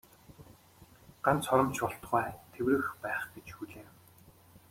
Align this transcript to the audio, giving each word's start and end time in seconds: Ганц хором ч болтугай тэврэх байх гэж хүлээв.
Ганц 1.23 1.43
хором 1.49 1.67
ч 1.75 1.77
болтугай 1.83 2.29
тэврэх 2.51 2.87
байх 3.03 3.23
гэж 3.35 3.47
хүлээв. 3.53 3.89